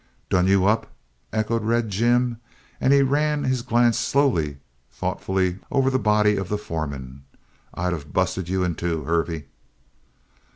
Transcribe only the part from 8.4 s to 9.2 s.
you in two,